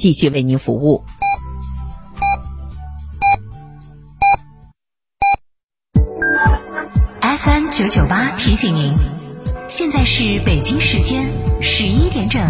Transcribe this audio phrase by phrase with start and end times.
[0.00, 1.04] 继续为您服务。
[7.20, 8.94] FM 九九八提醒您，
[9.68, 12.40] 现在是北京时间十一点整。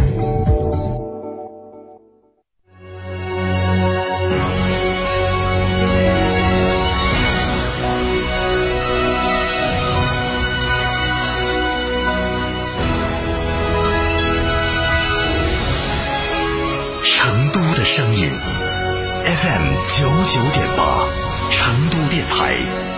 [20.00, 21.06] 九九点八，
[21.50, 22.56] 成都电台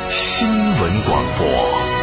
[0.08, 2.01] 新闻广播。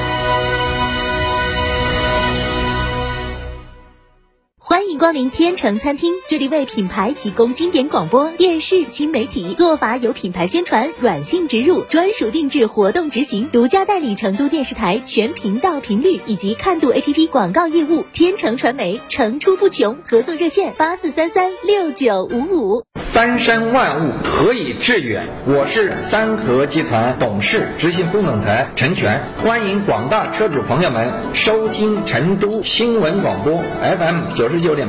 [4.99, 18.05] 光临天成餐厅，这里为品牌提供经典广播电视新媒体做法有品牌宣传、软性植入、专属定制活动执行，独家代理成都电视台全频道频率以及看度 APP 广告业务。
[18.12, 22.84] 天成传媒层出不穷，合作热线八四三三六九五五。
[23.00, 25.27] 三山万物何以致远？
[25.47, 34.59] 我是三和集团董事、执行副总裁陈全，欢迎广大车主朋友们收听成都新闻广播 FM 九十。
[34.59, 34.88] 九点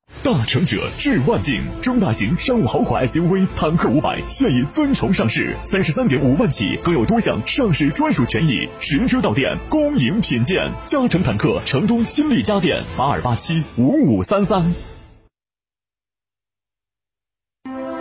[0.23, 10.71] 大成者致万境，中大型商务豪华 SUV 坦克五百现已尊崇上市，三十三点五万起，更有多项上市专属权益，实车到店，恭迎品鉴。
[10.83, 14.75] 嘉诚坦克成都新力家电八二八七五五三三。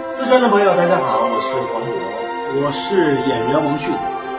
[0.07, 3.91] 四川的朋友，大家好，我是黄渤，我是演员王迅。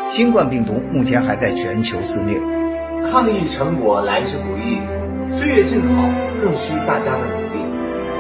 [0.08, 2.40] 新冠病毒目前还在全球肆虐，
[3.10, 4.78] 抗疫成果来之不易，
[5.36, 6.08] 岁月静好
[6.40, 7.41] 更需大家的努力。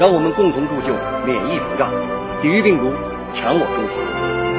[0.00, 0.94] 让我们共同铸就
[1.26, 1.90] 免疫屏障，
[2.40, 2.92] 抵御病毒，
[3.34, 3.98] 强我中华，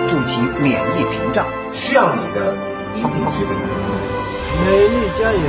[0.05, 2.53] 筑起免疫屏障，需要你的
[2.97, 3.51] 一臂之力。
[4.65, 5.39] 美丽加油，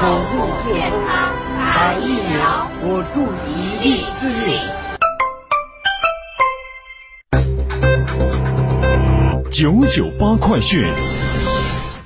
[0.24, 4.56] 护健康，打疫苗，我助一臂之力。
[9.50, 10.86] 九九八快讯。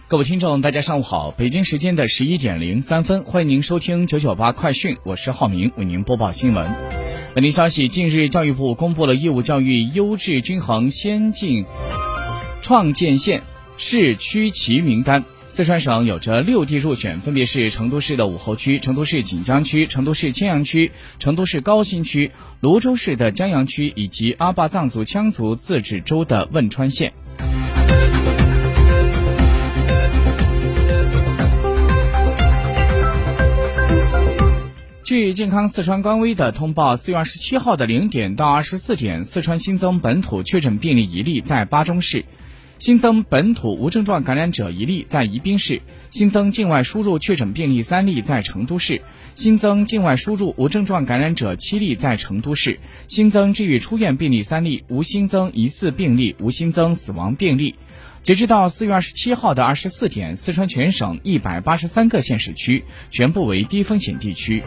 [0.08, 1.30] 各位听众，大家上午好！
[1.30, 6.66] 北京时间的十一点零三分，欢迎您收听九九八快讯，我是浩明，为您播报新闻。
[7.32, 11.64] 本地消息：近日，教育部公布了义务教育优质均衡先进
[12.60, 13.44] 创建县
[13.76, 15.22] 市区旗名单。
[15.46, 27.12] 四川省有着六地入选，分别是成都市的武侯区、成都市锦江区、成都市青羊区、成都市高新区、泸州市的江阳区以及阿坝藏族羌族自治州的汶川县。
[35.10, 42.22] 据健康四川官微的通报，四月二十七号的零点到二十四点，四川新增本土确诊病例一例，在巴中市；
[42.78, 49.00] 新增本土无症状感染者一例，在宜宾市；新增境外输入确诊病例三例，在成都市；
[49.34, 52.78] 新增境外输入无症状感染者七例，在成都市；
[53.08, 57.74] 新增治愈出院病例三例，无新增疑似病例，无新增死亡病例。
[58.22, 64.62] 截止到四月二十七号的二十四点，四川全省一百八十三个县市区全部为低风险地区。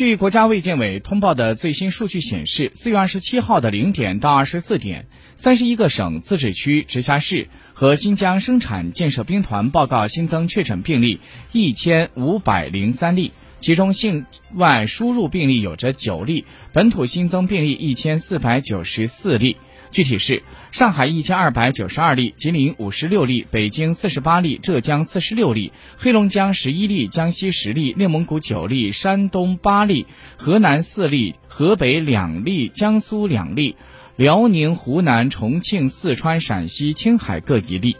[0.00, 11.20] 据国家卫健委通报的最新数据显示，四月二十七号的零点到二十四点，三十一个省、自治区、直辖市和新疆生产建设兵团报告新增确诊病例
[11.52, 13.32] 一千五百零三例。
[13.58, 14.24] 其中境
[14.54, 19.58] 外输入病例有着九例，本土新增病例一千四百九十四例。
[19.90, 30.06] 具体是：上海一千二百九十二例，吉林五十六例，北京四十八例，浙江四十六例，黑龙江十一例，江西十例，内蒙古九例，山东八例，
[30.36, 33.74] 河南四例，河北两例，江苏两例，
[34.14, 37.96] 辽宁、湖南、重庆、四川、陕西、青海各一例。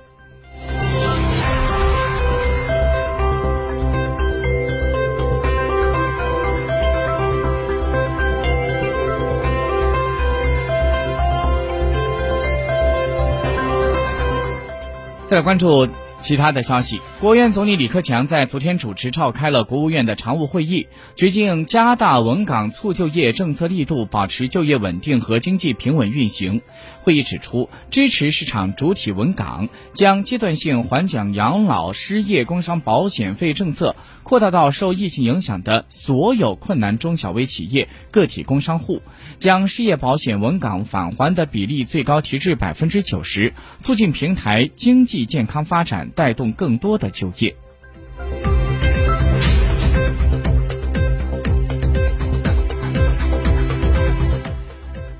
[15.30, 15.86] 再来关注。
[16.20, 20.86] 其他的消息，国务院总理李克强在昨天主持召开了国务院的常务会议，
[21.16, 26.62] 决定加大稳岗促就业政策力度，保持就业稳定和经济平稳运行。
[27.02, 39.02] 会议指出，支持市场主体稳岗，将阶段性缓奖养老、失业、工伤保险费政策扩大到受疫情影响的所有困难中小微企业、个体工商户，
[39.38, 43.52] 将失业保险稳岗返还的比例最高提至百分之九十，
[43.82, 46.08] 促进平台经济健康发展。
[46.14, 47.54] 带动更多的就业。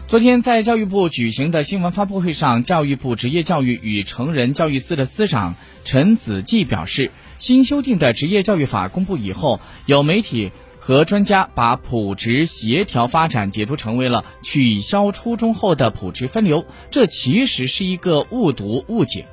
[0.06, 5.54] 昨天在教育部举行的新闻发布会上，教育部职业教育与成人教育司的司长
[5.84, 10.50] 陈子骥表示，新修订的职业教育法公布以后，有媒体
[10.80, 19.28] 和专家把普职协调发展解读成为了取消初中后的普职分流，这其实是一个误读误解。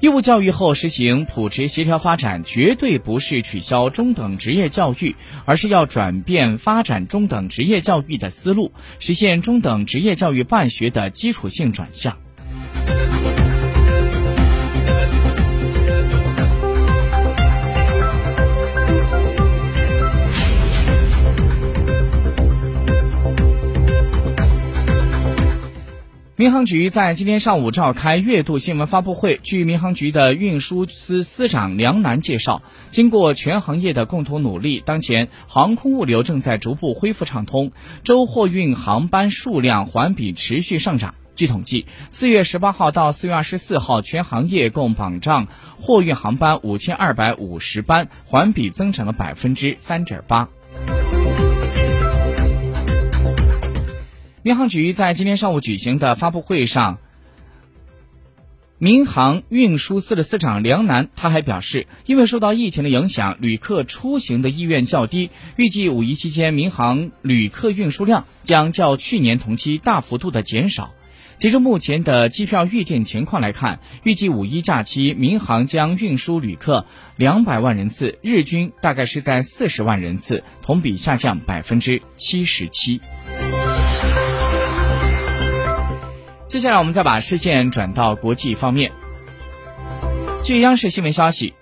[0.00, 5.14] 义务教育后实行普职协调发展，绝对不是取消中等职业教育，
[5.44, 12.16] 而是要转变发展中等职业教育的思路，实现中等职业教育办学的基础性转向。
[26.40, 29.38] 民航局在今天上午召开月度新闻发布会。
[29.42, 37.72] 据民航局的运输司司长梁楠介绍，经过全行业的共同努力，当前航空物流正在逐步恢复畅通，
[38.04, 41.14] 周货运航班数量环比持续上涨。
[41.34, 45.46] 据统计，四月十八号到四月二十四号，全行业共保障
[45.78, 50.48] 货运航班五千二百五十班，环比增长了百分之三点八。
[54.42, 56.96] 民航局在今天上午举行的发布会上，
[58.78, 70.94] 民航运输司的司长梁楠他还表示，因为受到疫情的影响，旅客出行的意愿较低，预计五一期间民航旅客运输量将较去年同期大幅度的减少。
[71.36, 83.02] 截至目前的机票预订情况来看，预计五一假期民航将运输旅客两百万人次，日均大概是在四十万人次，同比下降百分之七十七。
[86.50, 88.90] 接下来，我们再把视线转到国际方面。
[90.42, 91.54] 据央视新闻消息，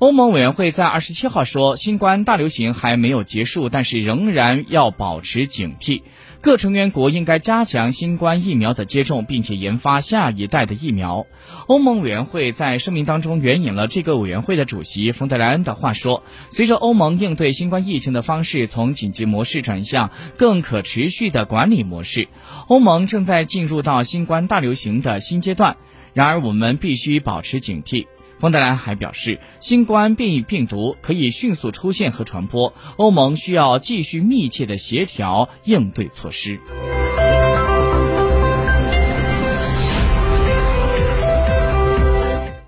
[0.00, 6.00] 欧盟委员会在二十七号说，新冠大流行还没有结束，但是仍然要保持警惕。
[6.40, 11.26] 各成员国应该加强新冠疫苗的接种，并且研发下一代的疫苗。
[11.66, 22.28] 欧盟委员会在声明当中援引了这个委员会的主席冯德莱恩的话说：“随着欧盟应对新冠疫情的方式从紧急模式转向更可持续的管理模式，
[22.68, 25.76] 欧盟正在进入到新冠大流行的新阶段。
[26.14, 28.06] 然而，我们必须保持警惕。”
[28.40, 36.58] 冯德莱还表示，新冠变异病毒可以迅速出现和传播，欧盟需要继续密切的协调应对措施。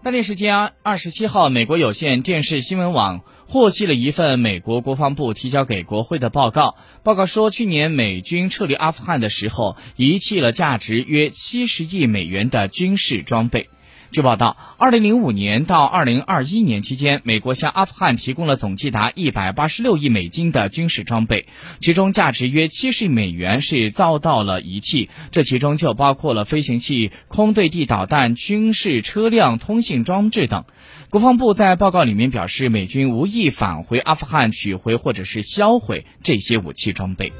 [0.03, 6.77] 当地时间二十七号，美国有线电视新闻网获悉了一份美国国防部提交给国会的报告。
[7.03, 13.71] 报告说，去年美军撤离阿富汗的时候，遗弃了价值约七十亿美元的军事装备。
[14.13, 21.47] 据报道，二零零五年到二零二一年期间，美国向阿富汗提供了总计达一百八十六亿美金的军事装备，
[21.79, 30.67] 其中价值约七十亿美元是遭到了遗弃，这其中就包括了飞行器、空对地导弹、军事车辆、通信装置等。
[31.09, 37.33] 国防部在报告里面表示，美军无意返回阿富汗取回或者是销毁这些武器装备。